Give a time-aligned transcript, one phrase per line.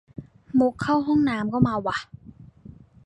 [0.59, 1.97] มุกเข้าห้องน้ำก็มาว่ะ